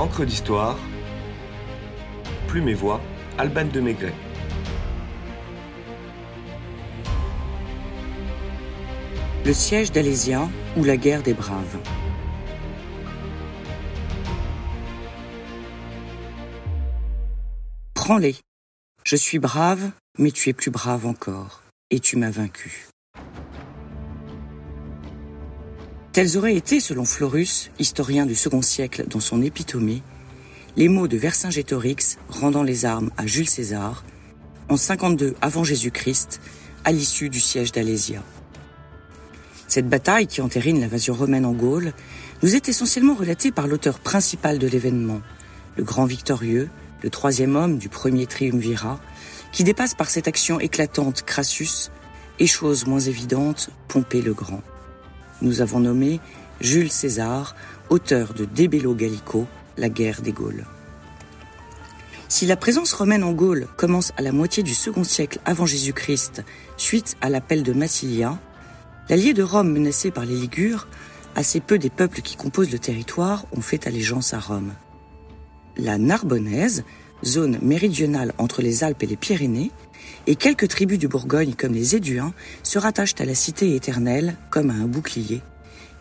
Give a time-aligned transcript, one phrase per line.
[0.00, 0.78] Encre d'histoire,
[2.48, 3.02] Plume et Voix,
[3.36, 4.14] Alban de Maigret.
[9.44, 11.76] Le siège d'Alésia ou la guerre des braves.
[17.92, 18.36] Prends-les.
[19.04, 21.60] Je suis brave, mais tu es plus brave encore,
[21.90, 22.88] et tu m'as vaincu.
[26.12, 30.02] Tels auraient été, selon Florus, historien du second siècle dans son Épitomée,
[30.76, 34.02] les mots de Vercingétorix rendant les armes à Jules César
[34.68, 36.40] en 52 avant Jésus-Christ,
[36.84, 38.24] à l'issue du siège d'Alésia.
[39.68, 41.92] Cette bataille qui entérine l'invasion romaine en Gaule
[42.42, 45.20] nous est essentiellement relatée par l'auteur principal de l'événement,
[45.76, 46.70] le grand victorieux,
[47.04, 49.00] le troisième homme du premier triumvirat,
[49.52, 51.90] qui dépasse par cette action éclatante Crassus
[52.40, 54.62] et chose moins évidente, Pompée le Grand
[55.42, 56.20] nous avons nommé
[56.60, 57.54] Jules César,
[57.88, 60.64] auteur de De Bello Gallico, la guerre des Gaules.
[62.28, 66.44] Si la présence romaine en Gaule commence à la moitié du second siècle avant Jésus-Christ,
[66.76, 68.38] suite à l'appel de Massilia,
[69.08, 70.86] l'allié de Rome menacé par les Ligures,
[71.34, 74.74] assez peu des peuples qui composent le territoire ont fait allégeance à Rome.
[75.76, 76.84] La Narbonnaise,
[77.24, 79.70] zone méridionale entre les Alpes et les Pyrénées,
[80.26, 84.70] et quelques tribus du Bourgogne comme les Éduins se rattachent à la cité éternelle comme
[84.70, 85.42] à un bouclier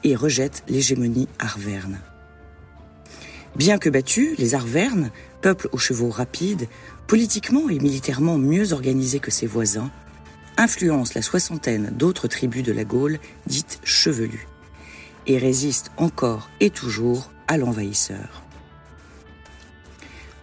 [0.03, 1.99] et rejettent l'hégémonie arverne.
[3.55, 5.11] Bien que battus, les Arvernes,
[5.41, 6.67] peuple aux chevaux rapides,
[7.07, 9.89] politiquement et militairement mieux organisés que ses voisins,
[10.57, 14.47] influencent la soixantaine d'autres tribus de la Gaule dites chevelues
[15.25, 18.43] et résistent encore et toujours à l'envahisseur.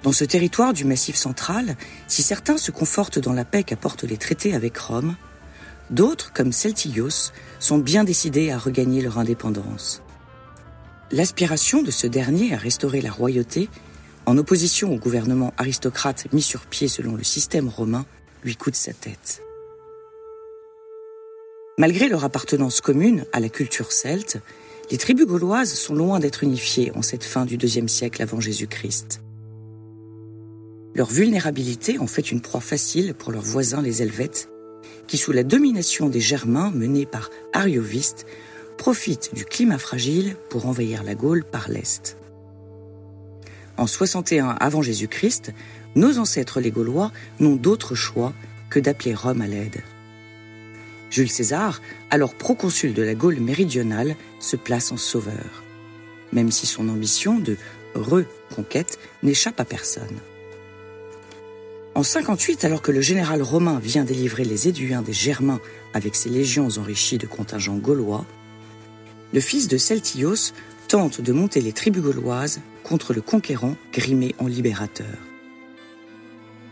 [0.03, 4.17] Dans ce territoire du Massif central, si certains se confortent dans la paix qu'apportent les
[4.17, 5.17] traités avec Rome,
[5.91, 10.03] d'autres, comme Celtios, sont bien décidés à regagner leur indépendance.
[11.11, 13.69] L'aspiration de ce dernier à restaurer la royauté,
[14.27, 18.05] en opposition au gouvernement aristocrate mis sur pied selon le système romain,
[18.43, 19.43] lui coûte sa tête.
[21.79, 24.39] Malgré leur appartenance commune à la culture celte,
[24.91, 29.21] les tribus gauloises sont loin d'être unifiées en cette fin du deuxième siècle avant Jésus-Christ.
[30.97, 34.49] Leur vulnérabilité en fait une proie facile pour leurs voisins les Helvètes,
[35.07, 38.25] qui sous la domination des Germains menés par Arioviste,
[38.79, 42.17] profitent du climat fragile pour envahir la Gaule par l'Est.
[43.77, 45.53] En 61 avant Jésus-Christ,
[45.97, 48.33] nos ancêtres les Gaulois n'ont d'autre choix
[48.71, 49.83] que d'appeler Rome à l'aide.
[51.11, 55.63] Jules César, alors proconsul de la Gaule méridionale, se place en sauveur,
[56.33, 57.59] même si son ambition de
[57.95, 60.21] reconquête n'échappe à personne.
[61.97, 65.63] En 58, alors que le général romain vient délivrer les Éduins des Germains
[65.95, 68.27] avec ses légions enrichies de contingents gaulois,
[69.33, 70.53] le fils de Celtios
[70.89, 75.17] tente de monter les tribus gauloises contre le conquérant grimé en libérateur.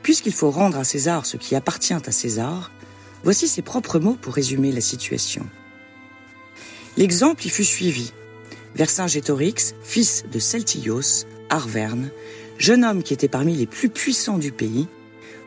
[0.03, 2.71] Puisqu'il faut rendre à César ce qui appartient à César,
[3.23, 5.47] voici ses propres mots pour résumer la situation.
[6.99, 8.13] L'exemple y fut suivi.
[8.75, 12.11] Vercingétorix, fils de Celtios, Arverne,
[12.59, 14.87] jeune homme qui était parmi les plus puissants du pays,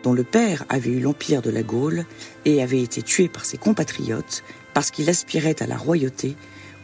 [0.03, 2.05] dont le père avait eu l'empire de la Gaule
[2.45, 4.43] et avait été tué par ses compatriotes
[4.73, 6.35] parce qu'il aspirait à la royauté,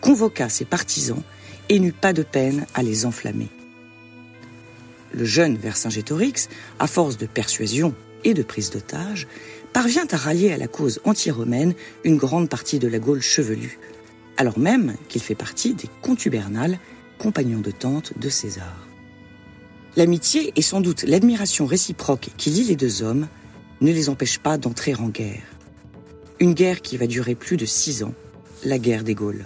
[0.01, 1.21] convoqua ses partisans
[1.69, 3.49] et n'eut pas de peine à les enflammer.
[5.13, 7.93] Le jeune Vercingétorix, à force de persuasion
[8.23, 9.27] et de prise d'otage,
[9.73, 13.79] parvient à rallier à la cause anti-romaine une grande partie de la Gaule chevelue,
[14.37, 16.79] alors même qu'il fait partie des contubernales,
[17.19, 18.92] compagnons de tente de César.
[19.95, 23.27] L'amitié et sans doute l'admiration réciproque qui lie les deux hommes
[23.79, 25.43] ne les empêche pas d'entrer en guerre.
[26.39, 28.13] Une guerre qui va durer plus de six ans,
[28.63, 29.45] la guerre des Gaules.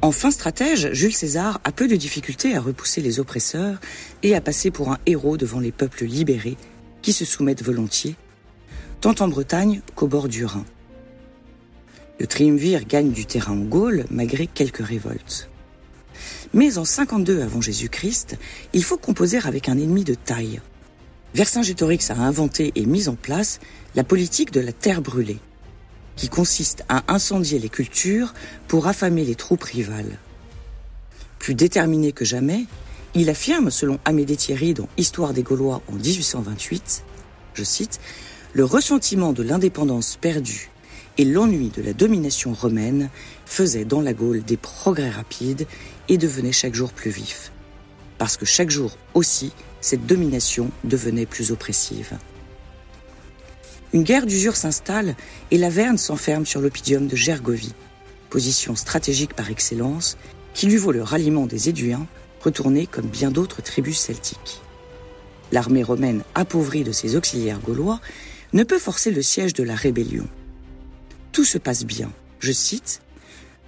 [0.00, 3.78] En fin stratège, Jules César a peu de difficultés à repousser les oppresseurs
[4.24, 6.56] et à passer pour un héros devant les peuples libérés
[7.02, 8.16] qui se soumettent volontiers,
[9.00, 10.64] tant en Bretagne qu'au bord du Rhin.
[12.18, 15.51] Le triumvir gagne du terrain en Gaule malgré quelques révoltes.
[16.54, 18.36] Mais en 52 avant Jésus-Christ,
[18.74, 20.60] il faut composer avec un ennemi de taille.
[21.34, 23.58] Vercingétorix a inventé et mis en place
[23.94, 25.38] la politique de la terre brûlée,
[26.16, 28.34] qui consiste à incendier les cultures
[28.68, 30.18] pour affamer les troupes rivales.
[31.38, 32.66] Plus déterminé que jamais,
[33.14, 37.04] il affirme, selon Amédée Thierry dans Histoire des Gaulois en 1828,
[37.54, 37.98] je cite,
[38.52, 40.71] Le ressentiment de l'indépendance perdue
[41.18, 43.10] et l'ennui de la domination romaine
[43.44, 45.66] faisaient dans la Gaule des progrès rapides
[46.08, 47.52] et devenait chaque jour plus vif.
[48.18, 52.16] Parce que chaque jour aussi, cette domination devenait plus oppressive.
[53.92, 55.16] Une guerre d'usure s'installe
[55.50, 57.74] et la Verne s'enferme sur l'opidium de Gergovie,
[58.30, 60.16] position stratégique par excellence,
[60.54, 62.06] qui lui vaut le ralliement des Éduins,
[62.42, 64.62] retournés comme bien d'autres tribus celtiques.
[65.50, 68.00] L'armée romaine, appauvrie de ses auxiliaires gaulois,
[68.54, 70.26] ne peut forcer le siège de la rébellion.
[71.32, 73.00] Tout se passe bien, je cite,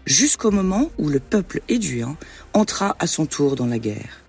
[0.05, 2.16] jusqu'au moment où le peuple éduin
[2.52, 4.20] entra à son tour dans la guerre.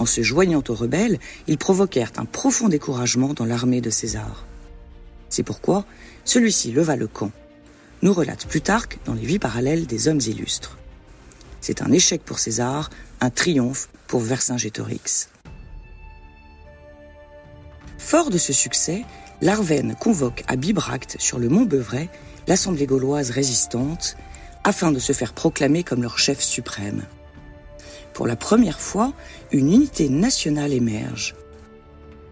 [0.00, 4.46] En se joignant aux rebelles, ils provoquèrent un profond découragement dans l'armée de César.
[5.28, 5.84] C'est pourquoi
[6.24, 7.30] celui-ci leva le camp,
[8.02, 10.76] nous relate Plutarque dans les vies parallèles des hommes illustres.
[11.60, 15.28] C'est un échec pour César, un triomphe pour Vercingétorix.
[17.98, 19.04] Fort de ce succès,
[19.40, 22.08] l'Arvène convoque à Bibracte, sur le mont Beuvray,
[22.46, 24.16] l'assemblée gauloise résistante,
[24.64, 27.02] afin de se faire proclamer comme leur chef suprême.
[28.12, 29.12] Pour la première fois,
[29.52, 31.34] une unité nationale émerge.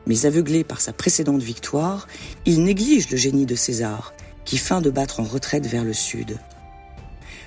[0.07, 2.09] Mais aveuglé par sa précédente victoire,
[2.47, 4.13] il néglige le génie de César,
[4.45, 6.39] qui feint de battre en retraite vers le sud.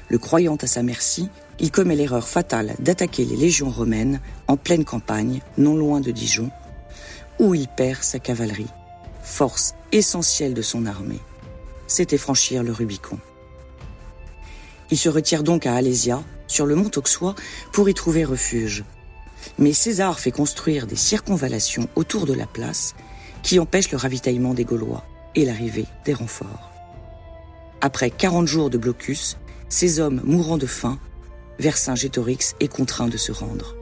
[0.10, 1.30] Le croyant à sa merci,
[1.60, 6.52] il commet l'erreur fatale d'attaquer les légions romaines en pleine campagne, non loin de Dijon,
[7.40, 8.68] où il perd sa cavalerie,
[9.22, 11.22] force essentielle de son armée.
[11.92, 13.20] C'était franchir le Rubicon.
[14.92, 17.36] Il se retire donc à Alésia, sur le mont Auxois,
[17.74, 18.86] pour y trouver refuge.
[19.58, 22.96] Mais César fait construire des circonvallations autour de la place
[23.44, 25.04] qui empêchent le ravitaillement des Gaulois
[25.36, 26.72] et l'arrivée des renforts.
[27.82, 30.98] Après 40 jours de blocus, ces hommes mourant de faim,
[31.60, 33.76] Vercingétorix est contraint de se rendre.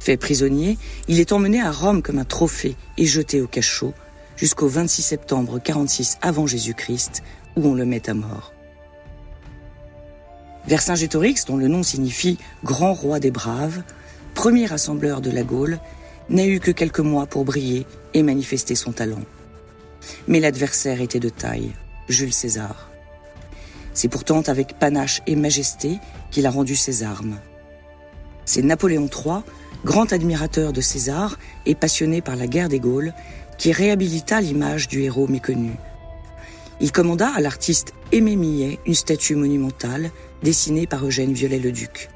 [0.00, 3.92] Fait prisonnier, il est emmené à Rome comme un trophée et jeté au cachot
[4.36, 7.22] jusqu'au 26 septembre 46 avant Jésus-Christ,
[7.56, 8.52] où on le met à mort.
[10.66, 13.82] Vercingétorix, dont le nom signifie grand roi des braves,
[14.34, 15.78] premier rassembleur de la Gaule,
[16.28, 19.22] n'a eu que quelques mois pour briller et manifester son talent.
[20.26, 21.72] Mais l'adversaire était de taille,
[22.08, 22.90] Jules César.
[23.94, 25.98] C'est pourtant avec panache et majesté
[26.30, 27.38] qu'il a rendu ses armes.
[28.44, 29.42] C'est Napoléon III,
[29.84, 33.14] grand admirateur de César et passionné par la guerre des Gaules,
[33.58, 35.72] qui réhabilita l'image du héros méconnu.
[36.80, 40.10] Il commanda à l'artiste Aimé Millet une statue monumentale
[40.42, 42.10] dessinée par Eugène Viollet-le-Duc.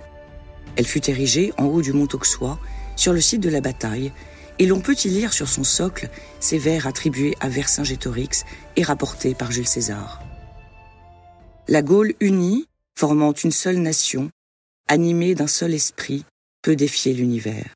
[0.77, 2.59] Elle fut érigée en haut du mont Auxois,
[2.97, 4.13] sur le site de la bataille,
[4.59, 8.45] et l'on peut y lire sur son socle ces vers attribués à Vercingétorix
[8.77, 10.23] et rapportés par Jules César.
[11.67, 12.67] La Gaule unie,
[12.99, 14.31] formant une seule nation,
[14.87, 16.27] animée d'un seul esprit,
[16.63, 17.75] peut défier l'univers.